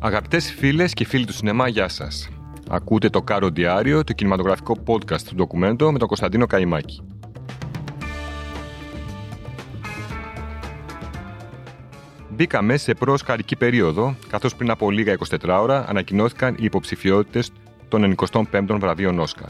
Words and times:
Αγαπητές 0.00 0.52
φίλες 0.52 0.92
και 0.92 1.04
φίλοι 1.04 1.24
του 1.24 1.32
σινεμά, 1.32 1.68
γεια 1.68 1.88
σας. 1.88 2.28
Ακούτε 2.68 3.08
το 3.08 3.22
Κάρο 3.22 3.48
Διάριο, 3.50 4.04
το 4.04 4.12
κινηματογραφικό 4.12 4.76
podcast 4.86 5.20
του 5.20 5.34
ντοκουμέντο 5.34 5.92
με 5.92 5.98
τον 5.98 6.08
Κωνσταντίνο 6.08 6.46
Καϊμάκη. 6.46 7.02
Μπήκαμε 12.28 12.76
σε 12.76 12.94
προσκαρική 12.94 13.56
περίοδο, 13.56 14.16
καθώς 14.28 14.56
πριν 14.56 14.70
από 14.70 14.90
λίγα 14.90 15.12
24 15.12 15.58
ώρα 15.60 15.88
ανακοινώθηκαν 15.88 16.54
οι 16.54 16.64
υποψηφιότητες 16.64 17.52
των 17.88 18.16
95ων 18.16 18.76
βραβείων 18.80 19.18
Όσκαρ. 19.18 19.48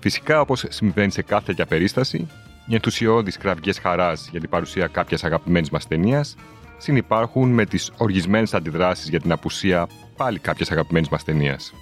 Φυσικά, 0.00 0.40
όπως 0.40 0.64
συμβαίνει 0.68 1.10
σε 1.10 1.22
κάθε 1.22 1.44
τέτοια 1.44 1.66
περίσταση, 1.66 2.28
οι 2.66 2.74
ενθουσιώδεις 2.74 3.36
κραυγές 3.36 3.78
χαράς 3.78 4.28
για 4.30 4.40
την 4.40 4.48
παρουσία 4.48 4.86
κάποιας 4.86 5.24
αγαπημένης 5.24 5.70
μας 5.70 5.86
ταινίας 5.86 6.36
συνυπάρχουν 6.82 7.50
με 7.50 7.64
τις 7.66 7.92
οργισμένες 7.96 8.54
αντιδράσεις 8.54 9.08
για 9.08 9.20
την 9.20 9.32
απουσία 9.32 9.88
πάλι 10.16 10.38
κάποιας 10.38 10.70
αγαπημένης 10.70 11.08
μας 11.08 11.24
ταινίας. 11.24 11.74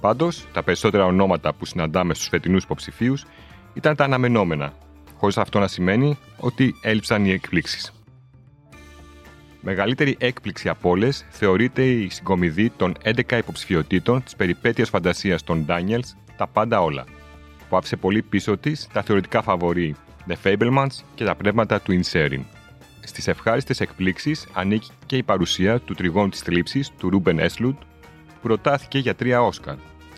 Πάντως, 0.00 0.46
τα 0.52 0.62
περισσότερα 0.62 1.04
ονόματα 1.04 1.52
που 1.52 1.64
συναντάμε 1.64 2.14
στους 2.14 2.28
φετινούς 2.28 2.64
υποψηφίους 2.64 3.26
ήταν 3.74 3.96
τα 3.96 4.04
αναμενόμενα, 4.04 4.72
χωρίς 5.16 5.38
αυτό 5.38 5.58
να 5.58 5.66
σημαίνει 5.66 6.18
ότι 6.36 6.74
έλειψαν 6.82 7.24
οι 7.24 7.30
εκπλήξεις. 7.30 7.92
Μεγαλύτερη 9.60 10.16
έκπληξη 10.18 10.68
από 10.68 10.88
όλες 10.88 11.26
θεωρείται 11.30 11.84
η 11.84 12.08
συγκομιδή 12.08 12.70
των 12.70 12.94
11 13.04 13.38
υποψηφιωτήτων 13.38 14.22
της 14.22 14.36
περιπέτειας 14.36 14.88
φαντασίας 14.88 15.42
των 15.42 15.66
Daniels, 15.68 16.16
τα 16.36 16.46
πάντα 16.46 16.82
όλα, 16.82 17.04
που 17.68 17.76
άφησε 17.76 17.96
πολύ 17.96 18.22
πίσω 18.22 18.56
της 18.56 18.88
τα 18.92 19.02
θεωρητικά 19.02 19.42
φαβορή 19.42 19.96
The 20.28 20.34
Fablemans 20.44 21.04
και 21.14 21.24
τα 21.24 21.34
πνεύματα 21.34 21.80
του 21.80 22.00
Inserin. 22.00 22.59
Στις 23.10 23.28
ευχάριστες 23.28 23.80
εκπλήξεις 23.80 24.46
ανήκει 24.52 24.90
και 25.06 25.16
η 25.16 25.22
παρουσία 25.22 25.80
του 25.80 25.94
τριγώνου 25.94 26.28
της 26.28 26.40
θλίψης 26.40 26.90
του 26.98 27.22
Ruben 27.24 27.38
Έσλουντ, 27.38 27.74
που 28.26 28.40
προτάθηκε 28.42 28.98
για 28.98 29.14
τρία 29.14 29.42
Όσκαρ. 29.42 29.74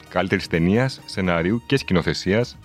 Καλύτερης 0.08 0.46
ταινίας, 0.46 1.00
σενάριου 1.04 1.62
και 1.66 1.76
σκηνοθεσίας, 1.76 2.58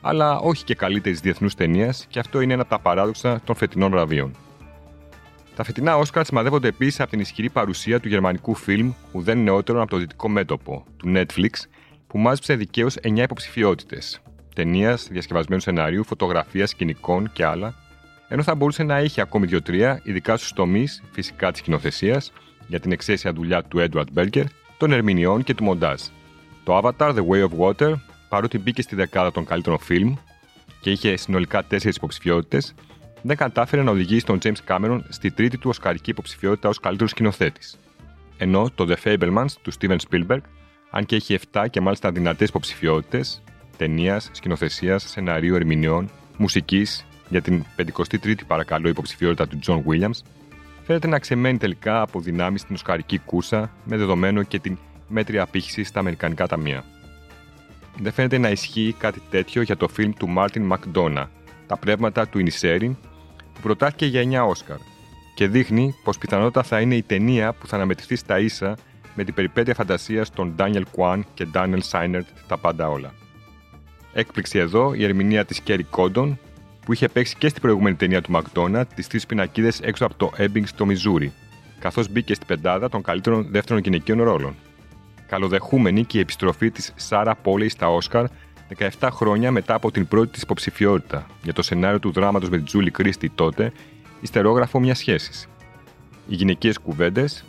αλλά 0.00 0.38
όχι 0.38 0.64
και 0.64 0.74
καλύτερης 0.74 1.20
διεθνούς 1.20 1.54
ταινίας, 1.54 2.06
και 2.08 2.18
αυτό 2.18 2.40
είναι 2.40 2.52
ένα 2.52 2.62
από 2.62 2.70
τα 2.70 2.78
παράδοξα 2.78 3.40
των 3.44 3.54
φετινών 3.54 3.90
βραβείων. 3.90 4.36
Τα 5.56 5.64
φετινά 5.64 5.96
Όσκαρ 5.96 6.24
σημαδεύονται 6.24 6.68
επίσης 6.68 7.00
από 7.00 7.10
την 7.10 7.20
ισχυρή 7.20 7.50
παρουσία 7.50 8.00
του 8.00 8.08
γερμανικού 8.08 8.54
φιλμ 8.54 8.92
ουδέν 9.12 9.42
νεότερο 9.42 9.80
από 9.80 9.90
το 9.90 9.96
δυτικό 9.96 10.28
μέτωπο, 10.28 10.84
του 10.96 11.12
Netflix, 11.16 11.50
που 12.06 12.18
μάζεψε 12.18 12.54
δικαίως 12.54 12.96
9 13.02 13.22
υποψηφιότητες. 13.22 14.20
Ταινίας, 14.54 15.08
διασκευασμένου 15.10 15.60
σενάριου, 15.60 16.04
φωτογραφίας, 16.04 16.70
σκηνικών 16.70 17.32
και 17.32 17.44
άλλα, 17.44 17.74
ενώ 18.28 18.42
θα 18.42 18.54
μπορούσε 18.54 18.82
να 18.82 18.96
έχει 18.96 19.20
ακόμη 19.20 19.46
δύο-τρία, 19.46 20.00
ειδικά 20.02 20.36
στους 20.36 20.52
τομείς 20.52 21.02
φυσικά 21.10 21.50
της 21.50 21.60
σκηνοθεσία, 21.60 22.22
για 22.66 22.80
την 22.80 22.92
εξαίσια 22.92 23.32
δουλειά 23.32 23.62
του 23.62 23.88
Edward 23.88 24.18
Berger, 24.18 24.44
των 24.78 24.92
ερμηνεών 24.92 25.44
και 25.44 25.54
του 25.54 25.64
μοντάζ. 25.64 26.00
Το 26.64 26.78
Avatar 26.78 27.14
The 27.14 27.26
Way 27.26 27.48
of 27.48 27.58
Water, 27.58 27.94
παρότι 28.28 28.58
μπήκε 28.58 28.82
στη 28.82 28.94
δεκάδα 28.94 29.32
των 29.32 29.44
καλύτερων 29.44 29.78
φιλμ 29.78 30.14
και 30.80 30.90
είχε 30.90 31.16
συνολικά 31.16 31.64
τέσσερις 31.64 31.96
υποψηφιότητες, 31.96 32.74
δεν 33.22 33.36
κατάφερε 33.36 33.82
να 33.82 33.90
οδηγήσει 33.90 34.26
τον 34.26 34.38
James 34.42 34.56
Cameron 34.68 35.00
στη 35.08 35.30
τρίτη 35.30 35.58
του 35.58 35.68
οσκαρική 35.68 36.10
υποψηφιότητα 36.10 36.68
ως 36.68 36.80
καλύτερος 36.80 37.10
σκηνοθέτη. 37.10 37.60
Ενώ 38.36 38.70
το 38.74 38.86
The 38.88 38.96
Fablemans 39.04 39.50
του 39.62 39.72
Steven 39.80 39.96
Spielberg, 40.10 40.40
αν 40.90 41.06
και 41.06 41.16
έχει 41.16 41.38
7 41.52 41.64
και 41.70 41.80
μάλιστα 41.80 42.12
δυνατές 42.12 42.48
υποψηφιότητες 42.48 43.42
ταινίας, 43.76 44.28
σκηνοθεσίας, 44.32 45.02
σεναρίου, 45.08 45.54
ερμηνεών, 45.54 46.10
μουσικής 46.36 47.06
για 47.28 47.42
την 47.42 47.64
53η 47.76 48.46
παρακαλώ 48.46 48.88
υποψηφιότητα 48.88 49.48
του 49.48 49.58
John 49.66 49.82
Williams, 49.90 50.20
φαίνεται 50.82 51.06
να 51.06 51.18
ξεμένει 51.18 51.58
τελικά 51.58 52.00
από 52.00 52.20
δυνάμεις 52.20 52.60
στην 52.60 52.74
οσκαρική 52.74 53.18
κούρσα 53.18 53.70
με 53.84 53.96
δεδομένο 53.96 54.42
και 54.42 54.58
την 54.58 54.78
μέτρια 55.08 55.42
απήχηση 55.42 55.84
στα 55.84 56.00
Αμερικανικά 56.00 56.46
ταμεία. 56.46 56.84
Δεν 58.00 58.12
φαίνεται 58.12 58.38
να 58.38 58.50
ισχύει 58.50 58.94
κάτι 58.98 59.22
τέτοιο 59.30 59.62
για 59.62 59.76
το 59.76 59.88
φιλμ 59.88 60.12
του 60.12 60.34
Martin 60.36 60.72
McDonough, 60.72 61.26
Τα 61.66 61.76
πνεύματα 61.76 62.28
του 62.28 62.38
Ινισέριν, 62.38 62.96
που 63.54 63.60
προτάθηκε 63.62 64.06
για 64.06 64.44
9 64.44 64.48
Όσκαρ 64.48 64.76
και 65.34 65.48
δείχνει 65.48 65.94
πως 66.04 66.18
πιθανότατα 66.18 66.62
θα 66.62 66.80
είναι 66.80 66.94
η 66.94 67.02
ταινία 67.02 67.52
που 67.52 67.66
θα 67.66 67.76
αναμετρηθεί 67.76 68.16
στα 68.16 68.38
ίσα 68.38 68.76
με 69.14 69.24
την 69.24 69.34
περιπέτεια 69.34 69.74
φαντασίας 69.74 70.30
των 70.30 70.54
Daniel 70.58 70.82
Kwan 70.96 71.20
και 71.34 71.46
Daniel 71.54 71.80
Seinert 71.90 72.26
τα 72.46 72.58
πάντα 72.58 72.88
όλα. 72.88 73.12
Έκπληξη 74.12 74.58
εδώ 74.58 74.94
η 74.94 75.04
ερμηνεία 75.04 75.44
της 75.44 75.60
Kerry 75.66 75.84
Condon 75.90 76.32
που 76.86 76.92
είχε 76.92 77.08
παίξει 77.08 77.36
και 77.38 77.48
στην 77.48 77.62
προηγούμενη 77.62 77.96
ταινία 77.96 78.22
του 78.22 78.30
Μακδόνα, 78.30 78.86
τις 78.86 79.06
τρεις 79.06 79.26
πινακίδες 79.26 79.80
έξω 79.80 80.04
από 80.04 80.14
το 80.14 80.32
Ebbing 80.38 80.62
στο 80.64 80.86
Μιζούρι, 80.86 81.32
καθώς 81.78 82.08
μπήκε 82.08 82.34
στην 82.34 82.46
πεντάδα 82.46 82.88
των 82.88 83.02
καλύτερων 83.02 83.46
δεύτερων 83.50 83.82
γυναικείων 83.82 84.22
ρόλων. 84.22 84.54
Καλοδεχούμενη 85.26 86.04
και 86.04 86.18
η 86.18 86.20
επιστροφή 86.20 86.70
της 86.70 86.92
Σάρα 86.96 87.34
Πόλεϊ 87.34 87.68
στα 87.68 87.88
Όσκαρ 87.88 88.26
17 88.98 89.08
χρόνια 89.12 89.50
μετά 89.50 89.74
από 89.74 89.90
την 89.90 90.06
πρώτη 90.06 90.30
της 90.30 90.42
υποψηφιότητα 90.42 91.26
για 91.42 91.52
το 91.52 91.62
σενάριο 91.62 91.98
του 91.98 92.10
δράματος 92.10 92.48
με 92.48 92.56
την 92.56 92.66
Τζούλη 92.66 92.90
Κρίστη 92.90 93.30
τότε, 93.30 93.72
ιστερόγραφο 94.20 94.80
μιας 94.80 94.98
σχέσης. 94.98 95.48
Οι 96.28 96.34
γυναικείες 96.34 96.78
κουβέντες, 96.78 97.44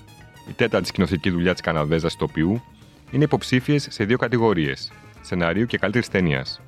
η 0.50 0.52
τέταρτη 0.52 0.88
σκηνοθετική 0.88 1.30
δουλειά 1.30 1.52
της 1.52 1.62
Καναδέζας 1.62 2.16
τοπιού, 2.16 2.62
είναι 3.12 3.24
υποψήφιες 3.24 3.88
σε 3.90 4.04
δύο 4.04 4.18
κατηγορίες, 4.18 4.92
σεναρίου 5.22 5.66
και 5.66 5.78
καλύτερης 5.78 6.08
ταινίας. 6.08 6.62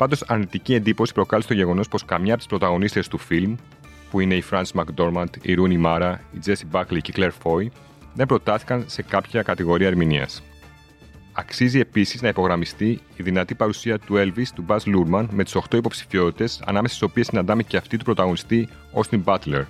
Πάντως, 0.00 0.22
αρνητική 0.26 0.74
εντύπωση 0.74 1.12
προκάλεσε 1.12 1.48
το 1.48 1.54
γεγονός 1.54 1.88
πως 1.88 2.04
καμιά 2.04 2.30
από 2.30 2.38
τις 2.38 2.46
πρωταγωνίστρε 2.46 3.00
του 3.10 3.18
φιλμ, 3.18 3.54
που 4.10 4.20
είναι 4.20 4.34
η 4.34 4.44
Frances 4.50 4.80
McDormand, 4.80 5.28
η 5.42 5.54
Rooney 5.58 5.84
Mara, 5.84 6.14
η 6.32 6.38
Jessie 6.46 6.76
Buckley 6.76 6.98
και 7.02 7.10
η 7.10 7.14
Claire 7.16 7.42
Foy, 7.42 7.66
δεν 8.14 8.26
προτάθηκαν 8.26 8.84
σε 8.86 9.02
κάποια 9.02 9.42
κατηγορία 9.42 9.86
ερμηνείας. 9.86 10.42
Αξίζει 11.32 11.78
επίσης 11.78 12.22
να 12.22 12.28
υπογραμμιστεί 12.28 13.00
η 13.16 13.22
δυνατή 13.22 13.54
παρουσία 13.54 13.98
του 13.98 14.14
Elvis 14.16 14.46
του 14.54 14.64
Buzz 14.68 14.78
Lurman 14.78 15.26
με 15.30 15.44
τις 15.44 15.54
8 15.54 15.76
υποψηφιότητες, 15.76 16.62
ανάμεσα 16.64 16.94
στις 16.94 17.08
οποίες 17.08 17.26
συναντάμε 17.26 17.62
και 17.62 17.76
αυτή 17.76 17.96
του 17.96 18.04
πρωταγωνιστή 18.04 18.68
Austin 18.94 19.24
Butler. 19.24 19.64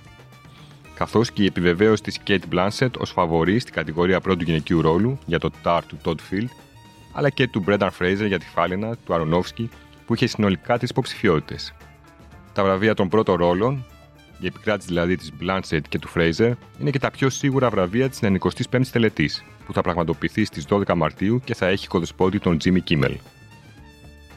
Καθώς 0.95 1.31
και 1.31 1.41
η 1.43 1.45
επιβεβαίωση 1.45 2.03
της 2.03 2.19
Kate 2.27 2.53
Blanchett 2.53 2.91
ως 2.97 3.11
φαβορή 3.11 3.59
στην 3.59 3.73
κατηγορία 3.73 4.21
πρώτου 4.21 4.43
γυναικείου 4.43 4.81
ρόλου 4.81 5.19
για 5.25 5.39
το 5.39 5.51
Tar 5.63 5.79
του 5.87 5.97
Todd 6.03 6.33
Field, 6.33 6.49
αλλά 7.13 7.29
και 7.29 7.47
του 7.47 7.63
Brendan 7.67 7.89
Fraser 7.99 8.27
για 8.27 8.39
τη 8.39 8.45
Φάλαινα 8.45 8.95
του 9.05 9.13
Aronofsky 9.13 9.65
που 10.11 10.17
είχε 10.17 10.27
συνολικά 10.27 10.77
τι 10.77 10.85
υποψηφιότητες. 10.89 11.73
Τα 12.53 12.63
βραβεία 12.63 12.93
των 12.93 13.09
πρώτων 13.09 13.35
ρόλων, 13.35 13.85
η 14.39 14.45
επικράτηση 14.45 14.87
δηλαδή 14.87 15.15
της 15.15 15.31
Blanchett 15.41 15.81
και 15.89 15.99
του 15.99 16.09
Fraser, 16.15 16.51
είναι 16.79 16.89
και 16.89 16.99
τα 16.99 17.11
πιο 17.11 17.29
σίγουρα 17.29 17.69
βραβεία 17.69 18.09
της 18.09 18.19
95η 18.21 18.85
τελετής, 18.91 19.43
που 19.65 19.73
θα 19.73 19.81
πραγματοποιηθεί 19.81 20.45
στις 20.45 20.65
12 20.69 20.93
Μαρτίου 20.95 21.41
και 21.43 21.55
θα 21.55 21.67
έχει 21.67 21.87
κοδεσπότη 21.87 22.39
τον 22.39 22.57
Jimmy 22.63 22.77
Kimmel. 22.89 23.15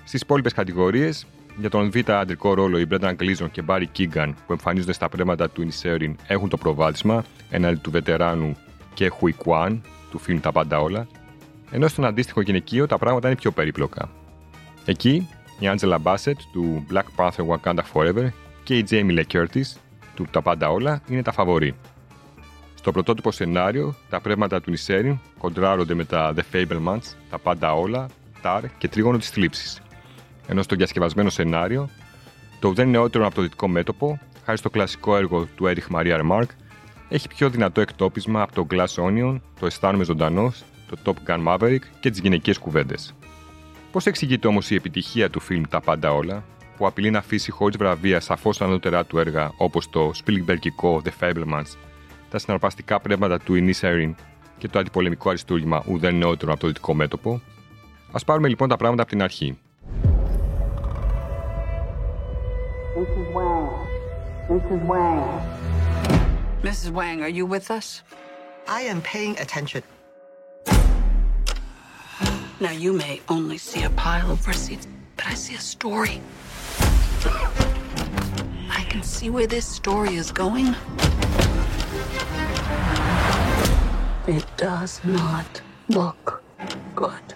Στις 0.05 0.21
υπόλοιπες 0.21 0.53
κατηγορίες, 0.53 1.27
για 1.57 1.71
τον 1.71 1.91
β' 1.91 2.11
αντρικό 2.11 2.55
ρόλο 2.55 2.79
οι 2.79 2.87
Brendan 2.91 3.17
Gleeson 3.17 3.51
και 3.51 3.62
Barry 3.67 3.87
Keegan 3.99 4.33
που 4.47 4.53
εμφανίζονται 4.53 4.93
στα 4.93 5.09
πρέματα 5.09 5.51
του 5.51 5.69
Inisherin 5.69 6.15
έχουν 6.27 6.49
το 6.49 6.56
προβάδισμα 6.56 7.25
έναντι 7.51 7.77
του 7.77 7.91
βετεράνου 7.91 8.56
και 8.95 9.12
Hui 9.21 9.31
Kwan 9.45 9.81
του 10.11 10.19
φιλμ 10.19 10.41
Τα 10.41 10.53
Πάντα 10.53 10.81
Όλα, 10.81 11.06
ενώ 11.71 11.89
στον 11.89 12.05
αντίστοιχο 12.05 12.41
γυναικείο 12.41 12.87
τα 12.87 12.99
πράγματα 12.99 13.27
είναι 13.27 13.37
πιο 13.37 13.51
περίπλοκα. 13.51 14.11
Εκεί 14.85 15.29
η 15.59 15.71
Angela 15.75 15.99
Bassett 16.03 16.37
του 16.53 16.87
Black 16.93 17.05
Panther 17.17 17.47
Wakanda 17.49 17.83
Forever 17.93 18.29
και 18.63 18.79
η 18.79 18.87
Jamie 18.91 19.19
Lee 19.19 19.25
Curtis 19.33 19.77
του 20.15 20.27
Τα 20.31 20.43
Πάντα 20.43 20.71
Όλα 20.71 21.03
είναι 21.09 21.23
τα 21.23 21.33
φαβορή. 21.33 21.75
Στο 22.75 22.93
πρωτότυπο 22.93 23.31
σενάριο, 23.31 23.95
τα 24.11 24.21
πρέματα 24.21 24.61
του 24.61 24.71
Νισέριν 24.71 25.19
κοντράρονται 25.39 25.95
με 25.95 26.05
τα 26.05 26.35
The 26.37 26.43
Fablemans, 26.53 27.03
Τα 27.31 27.39
Πάντα 27.39 27.75
Όλα, 27.75 28.07
Tar 28.43 28.61
και 28.79 28.89
Τρίγωνο 28.89 29.19
της 29.19 29.31
Θλίψης. 29.31 29.81
Ενώ 30.47 30.63
στο 30.63 30.77
διασκευασμένο 30.77 31.31
σενάριο, 31.31 31.89
το 32.61 32.69
ουδέν 32.69 32.89
νεότερο 32.89 33.27
από 33.27 33.35
το 33.35 33.43
δυτικό 33.43 33.69
μέτωπο, 33.69 34.19
χάρη 34.45 34.59
στο 34.59 34.71
κλασικό 34.71 35.17
έργο 35.17 35.49
του 35.57 35.65
Erich 35.65 35.97
Maria 35.97 36.21
Remarque, 36.21 36.55
έχει 37.09 37.29
πιο 37.29 37.51
δυνατό 37.51 37.81
εκτόπισμα 37.81 38.43
από 38.43 38.55
το 38.55 38.67
Glass 38.71 39.05
Onion, 39.05 39.41
το 39.61 39.67
Αισθάνομαι 39.67 40.05
Ζωντανός, 40.05 40.65
το 40.89 40.97
Top 41.05 41.31
Gun 41.31 41.47
Maverick 41.47 41.83
και 42.00 42.11
τις 42.11 42.21
γυναικείε 42.21 42.55
κουβέντες. 42.61 43.15
Πώς 43.94 44.06
εξηγείται 44.06 44.49
όμως 44.49 44.70
η 44.70 44.75
επιτυχία 44.75 45.31
του 45.31 45.41
φιλμ 45.41 45.62
Τα 45.69 45.81
Πάντα 45.81 46.12
Όλα, 46.12 46.44
που 46.76 46.87
απειλεί 46.87 47.11
να 47.11 47.19
αφήσει 47.19 47.50
χωρίς 47.50 47.76
βραβεία 47.76 48.20
σαφώς 48.20 48.61
ανώτερά 48.61 49.05
του 49.05 49.19
έργα 49.19 49.52
όπως 49.56 49.91
το 49.91 50.11
Spielbergικό 50.25 51.00
The 51.02 51.11
Fablemans, 51.20 51.76
τα 52.31 52.38
συναρπαστικά 52.38 53.00
πνεύματα 53.00 53.38
του 53.38 53.55
Inisherin 53.56 54.14
και 54.58 54.69
το 54.69 54.79
αντιπολεμικό 54.79 55.29
αριστούργημα 55.29 55.85
ουδέν 55.87 56.14
νεότερο 56.14 56.52
από 56.52 56.61
το 56.61 56.67
δυτικό 56.67 56.94
μέτωπο. 56.94 57.41
Α 58.12 58.25
πάρουμε 58.25 58.49
λοιπόν 58.49 58.69
τα 58.69 58.76
πράγματα 58.76 59.02
από 59.02 59.11
την 59.11 59.23
αρχή. 59.23 59.58
Mrs. 62.97 63.26
Wang. 63.37 63.69
Mrs. 64.49 64.82
Wang. 64.90 65.23
Mrs. 66.62 66.90
Wang, 66.93 67.23
are 67.23 67.35
you 67.38 67.47
with 67.47 67.70
us? 67.79 68.02
I 68.79 68.81
am 68.93 69.00
paying 69.12 69.35
attention. 69.38 69.94
Now, 72.64 72.70
you 72.70 72.94
may 72.94 73.20
only 73.28 73.58
see 73.58 73.82
a 73.82 73.90
pile 73.90 74.31
of 74.31 74.49
receipts, 74.49 74.88
but 75.16 75.26
I 75.26 75.34
see 75.34 75.55
a 75.55 75.61
story. 75.61 76.22
I 78.70 78.87
can 78.88 79.02
see 79.02 79.28
where 79.28 79.46
this 79.46 79.66
story 79.66 80.14
is 80.14 80.32
going. 80.32 80.75
It 84.26 84.46
does 84.56 85.05
not 85.05 85.61
look 85.88 86.43
good. 86.96 87.34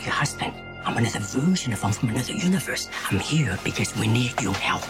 Not 0.00 0.06
your 0.08 0.18
husband. 0.22 0.52
I'm 0.86 0.96
another 0.96 1.20
version 1.20 1.72
of 1.72 1.80
him 1.82 1.92
from 1.92 2.08
another 2.14 2.36
universe. 2.48 2.84
I'm 3.08 3.20
here 3.32 3.54
because 3.68 3.90
we 4.00 4.06
need 4.18 4.34
your 4.46 4.56
help. 4.68 4.88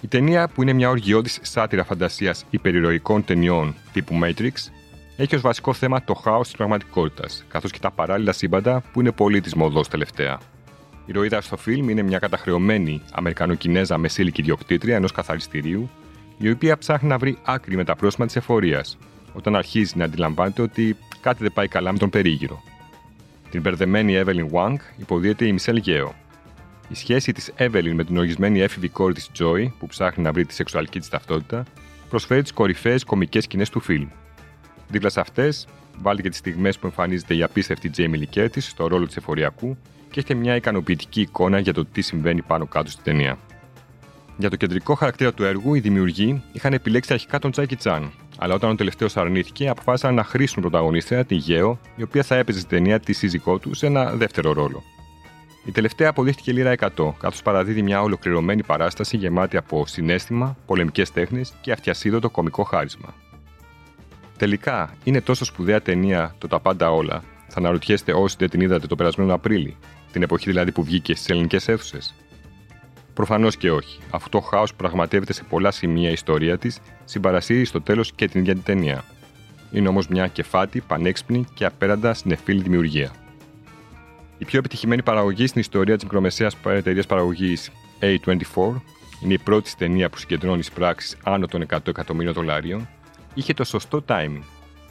Η 0.00 0.08
ταινία, 0.08 0.48
που 0.48 0.62
είναι 0.62 0.72
μια 0.72 0.88
οργιώδης 0.88 1.38
σάτυρα 1.42 1.84
φαντασίας 1.84 2.44
υπερηρωικών 2.50 3.24
ταινιών 3.24 3.74
τύπου 3.92 4.18
Matrix, 4.22 4.52
έχει 5.16 5.34
ως 5.34 5.40
βασικό 5.40 5.72
θέμα 5.72 6.04
το 6.04 6.14
χάος 6.14 6.46
της 6.46 6.56
πραγματικότητας, 6.56 7.44
καθώς 7.48 7.70
και 7.70 7.78
τα 7.78 7.90
παράλληλα 7.90 8.32
σύμπαντα 8.32 8.82
που 8.92 9.00
είναι 9.00 9.12
πολύ 9.12 9.40
της 9.40 9.54
μοδός 9.54 9.88
τελευταία. 9.88 10.38
Η 11.06 11.12
ροήδα 11.12 11.40
στο 11.40 11.56
φιλμ 11.56 11.88
είναι 11.88 12.02
μια 12.02 12.18
καταχρεωμένη 12.18 13.02
Αμερικανοκινέζα 13.12 13.98
μεσήλικη 13.98 14.42
διοκτήτρια 14.42 14.96
ενός 14.96 15.12
καθαριστηρίου, 15.12 15.90
η 16.38 16.50
οποία 16.50 16.78
ψάχνει 16.78 17.08
να 17.08 17.18
βρει 17.18 17.38
άκρη 17.44 17.76
με 17.76 17.84
τα 17.84 17.96
πρόσημα 17.96 18.26
της 18.26 18.36
εφορίας, 18.36 18.98
όταν 19.32 19.56
αρχίζει 19.56 19.96
να 19.96 20.04
αντιλαμβάνεται 20.04 20.62
ότι 20.62 20.96
κάτι 21.20 21.42
δεν 21.42 21.52
πάει 21.52 21.68
καλά 21.68 21.92
με 21.92 21.98
τον 21.98 22.10
περίγυρο. 22.10 22.62
Την 23.50 23.60
μπερδεμένη 23.60 24.22
Evelyn 24.24 24.50
Wang 24.50 24.76
υποδίεται 24.96 25.46
η 25.46 25.52
Μισελ 25.52 25.76
Γέο. 25.76 26.14
Η 26.88 26.94
σχέση 26.94 27.32
της 27.32 27.52
Evelyn 27.58 27.92
με 27.94 28.04
την 28.04 28.16
οργισμένη 28.16 28.60
έφηβη 28.60 28.88
κόρη 28.88 29.14
της 29.14 29.30
Joy, 29.38 29.68
που 29.78 29.86
ψάχνει 29.86 30.24
να 30.24 30.32
βρει 30.32 30.46
τη 30.46 30.54
σεξουαλική 30.54 30.98
της 30.98 31.08
ταυτότητα, 31.08 31.64
προσφέρει 32.08 32.42
τις 32.42 32.52
κορυφαίες 32.52 33.04
κομικές 33.04 33.44
σκηνές 33.44 33.70
του 33.70 33.80
φιλμ. 33.80 34.08
Δίπλα 34.88 35.08
σε 35.08 35.20
αυτές, 35.20 35.66
βάλτε 35.98 36.22
και 36.22 36.28
τις 36.28 36.38
στιγμές 36.38 36.78
που 36.78 36.86
εμφανίζεται 36.86 37.34
η 37.34 37.42
απίστευτη 37.42 37.90
Jamie 37.96 38.18
Lee 38.22 38.38
Curtis 38.38 38.58
στο 38.58 38.86
ρόλο 38.86 39.06
της 39.06 39.16
εφοριακού 39.16 39.76
και 40.10 40.20
έχετε 40.20 40.34
μια 40.34 40.56
ικανοποιητική 40.56 41.20
εικόνα 41.20 41.58
για 41.58 41.72
το 41.72 41.84
τι 41.84 42.00
συμβαίνει 42.00 42.42
πάνω 42.42 42.66
κάτω 42.66 42.90
στην 42.90 43.04
ταινία. 43.04 43.38
Για 44.36 44.50
το 44.50 44.56
κεντρικό 44.56 44.94
χαρακτήρα 44.94 45.32
του 45.32 45.44
έργου, 45.44 45.74
οι 45.74 45.80
δημιουργοί 45.80 46.42
είχαν 46.52 46.72
επιλέξει 46.72 47.12
αρχικά 47.12 47.38
τον 47.38 47.50
Τζάκι 47.50 47.76
Τσάν, 47.76 48.12
αλλά 48.42 48.54
όταν 48.54 48.70
ο 48.70 48.74
τελευταίος 48.74 49.16
αρνήθηκε, 49.16 49.68
αποφάσισαν 49.68 50.14
να 50.14 50.24
χρήσουν 50.24 50.60
πρωταγωνίστρια 50.60 51.24
τη 51.24 51.34
Γέο, 51.34 51.78
η 51.96 52.02
οποία 52.02 52.22
θα 52.22 52.34
έπαιζε 52.36 52.58
στην 52.58 52.70
ταινία 52.70 53.00
της 53.00 53.18
σύζυγό 53.18 53.58
του 53.58 53.74
σε 53.74 53.86
ένα 53.86 54.12
δεύτερο 54.12 54.52
ρόλο. 54.52 54.82
Η 55.64 55.70
τελευταία 55.70 56.08
αποδείχτηκε 56.08 56.52
λίρα 56.52 56.74
100, 56.96 57.12
καθώς 57.18 57.42
παραδίδει 57.42 57.82
μια 57.82 58.02
ολοκληρωμένη 58.02 58.62
παράσταση 58.62 59.16
γεμάτη 59.16 59.56
από 59.56 59.86
συνέστημα, 59.86 60.56
πολεμικές 60.66 61.12
τέχνες 61.12 61.52
και 61.60 61.72
αυτιασίδωτο 61.72 62.30
κομικό 62.30 62.62
χάρισμα. 62.62 63.14
Τελικά, 64.36 64.94
είναι 65.04 65.20
τόσο 65.20 65.44
σπουδαία 65.44 65.80
ταινία 65.80 66.34
το 66.38 66.48
Τα 66.48 66.60
πάντα 66.60 66.90
όλα, 66.90 67.22
θα 67.48 67.58
αναρωτιέστε 67.58 68.12
όσοι 68.12 68.36
δεν 68.38 68.50
την 68.50 68.60
είδατε 68.60 68.86
το 68.86 68.96
περασμένο 68.96 69.34
Απρίλη, 69.34 69.76
την 70.12 70.22
εποχή 70.22 70.46
δηλαδή 70.46 70.72
που 70.72 70.84
βγήκε 70.84 71.14
στις 71.14 71.28
ελληνικές 71.28 71.68
αίθουσες. 71.68 72.14
Προφανώς 73.14 73.56
και 73.56 73.70
όχι, 73.70 74.00
αφού 74.10 74.28
το 74.28 74.40
χάος 74.40 74.70
που 74.70 74.76
πραγματεύεται 74.76 75.32
σε 75.32 75.44
πολλά 75.44 75.70
σημεία 75.70 76.08
η 76.08 76.12
ιστορία 76.12 76.58
της 76.58 76.78
συμπαρασύρει 77.04 77.64
στο 77.64 77.80
τέλος 77.80 78.12
και 78.12 78.28
την 78.28 78.40
ίδια 78.40 78.54
την 78.54 78.62
ταινία. 78.62 79.04
Είναι 79.72 79.88
όμως 79.88 80.08
μια 80.08 80.26
κεφάτη, 80.26 80.80
πανέξυπνη 80.80 81.44
και 81.54 81.64
απέραντα 81.64 82.14
συνεφίλη 82.14 82.62
δημιουργία. 82.62 83.10
Η 84.38 84.44
πιο 84.44 84.58
επιτυχημένη 84.58 85.02
παραγωγή 85.02 85.46
στην 85.46 85.60
ιστορία 85.60 85.94
της 85.94 86.04
μικρομεσαίας 86.04 86.56
εταιρείας 86.64 87.06
παραγωγής 87.06 87.70
A24 88.00 88.80
είναι 89.22 89.32
η 89.32 89.38
πρώτη 89.38 89.74
ταινία 89.78 90.10
που 90.10 90.18
συγκεντρώνει 90.18 90.62
πράξεις 90.74 91.16
άνω 91.22 91.46
των 91.46 91.66
100 91.70 91.86
εκατομμύριων 91.86 92.34
δολάριων, 92.34 92.88
είχε 93.34 93.54
το 93.54 93.64
σωστό 93.64 94.04
timing 94.08 94.42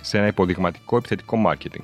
σε 0.02 0.18
ένα 0.18 0.28
υποδειγματικό 0.28 0.98
επιθετικό 0.98 1.38
marketing. 1.48 1.84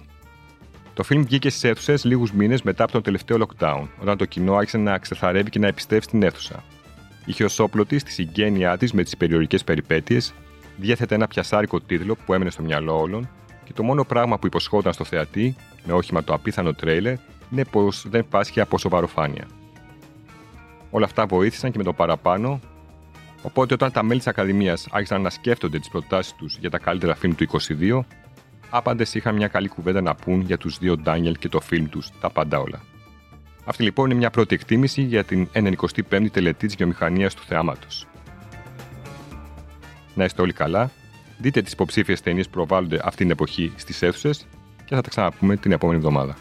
Το 0.96 1.04
φιλμ 1.04 1.24
βγήκε 1.24 1.50
στις 1.50 1.64
αίθουσες 1.64 2.04
λίγους 2.04 2.32
μήνες 2.32 2.62
μετά 2.62 2.84
από 2.84 2.92
το 2.92 3.02
τελευταίο 3.02 3.38
lockdown, 3.40 3.88
όταν 4.02 4.18
το 4.18 4.26
κοινό 4.26 4.56
άρχισε 4.56 4.78
να 4.78 4.98
ξεθαρεύει 4.98 5.50
και 5.50 5.60
να 5.60 5.68
επιστρέφει 5.68 6.04
στην 6.04 6.24
αίθουσα. 6.24 6.64
Είχε 7.26 7.44
ω 7.44 7.50
όπλο 7.58 7.86
τη 7.86 8.04
τη 8.04 8.12
συγγένειά 8.12 8.78
της 8.78 8.94
με 8.94 9.04
τις 9.04 9.18
περιορικές 9.18 9.64
περιπέτειες, 9.64 10.34
διέθετε 10.78 11.16
ένα 11.16 11.28
πιασάρικο 11.28 11.82
τίτλο 11.82 12.16
που 12.26 12.34
έμενε 12.34 12.50
στο 12.50 12.64
μυαλό 12.64 13.00
όλων 13.00 13.30
και 13.64 13.74
το 13.74 13.84
μόνο 13.84 14.04
πράγμα 14.04 14.40
που 14.40 14.48
υποσχόταν 14.48 14.94
στο 14.94 15.04
θεατή, 15.04 15.56
με 15.86 15.94
όχημα 15.94 16.24
το 16.24 16.34
απίθανο 16.34 16.74
τρέιλερ, 16.74 17.16
είναι 17.52 17.66
πως 17.66 18.06
δεν 18.10 18.28
πάσχει 18.28 18.62
από 18.62 18.78
σοβαροφάνεια. 18.78 19.48
Όλα 20.90 21.06
αυτά 21.06 21.26
βοήθησαν 21.26 21.72
και 21.72 21.78
με 21.78 21.84
το 21.84 21.94
παραπάνω, 21.94 22.60
οπότε 23.42 23.74
όταν 23.74 23.92
τα 23.92 24.04
μέλη 24.04 24.20
της 24.20 24.28
Ακαδημίας 24.28 24.88
άρχισαν 24.92 25.22
να 25.22 25.30
σκέφτονται 25.30 25.80
τις 25.80 25.90
προτάσεις 25.90 26.34
τους 26.34 26.58
για 26.58 26.70
τα 26.70 26.78
καλύτερα 26.78 27.16
φιλμ 27.16 27.36
του 27.36 27.46
22, 27.80 28.06
άπαντες 28.70 29.14
είχαν 29.14 29.36
μια 29.36 29.48
καλή 29.48 29.68
κουβέντα 29.68 30.02
να 30.02 30.16
πούν 30.16 30.42
για 30.42 30.58
τους 30.58 30.78
δύο 30.78 30.98
Ντάνιελ 30.98 31.38
και 31.38 31.50
το 31.50 31.60
φιλμ 31.60 31.86
τους 31.86 32.10
Τα 32.20 32.30
πάντα 32.30 32.60
όλα. 32.60 32.82
Αυτή 33.66 33.84
λοιπόν 33.84 34.06
είναι 34.10 34.20
μια 34.20 34.30
πρώτη 34.30 34.56
εκτίμηση 34.56 35.02
για 35.02 35.24
την 35.24 35.48
95η 35.54 36.28
τελετή 36.32 36.66
της 36.68 36.76
βιομηχανίας 36.76 37.34
του 37.34 37.44
θεάματος. 37.48 38.08
Να 40.14 40.24
είστε 40.24 40.42
όλοι 40.42 40.54
καλά, 40.54 40.92
δείτε 41.38 41.62
τις 41.62 41.72
υποψήφιες 41.72 42.22
ταινίες 42.22 42.46
που 42.46 42.52
προβάλλονται 42.52 43.00
αυτή 43.04 43.18
την 43.18 43.32
εποχή 43.32 43.74
στις 43.76 44.02
αίθουσες 44.02 44.48
και 44.86 44.96
θα 44.96 45.02
τα 45.02 45.10
ξαναπούμε 45.10 45.58
την 45.58 45.72
επόμενη 45.72 45.98
εβδομάδα. 45.98 46.36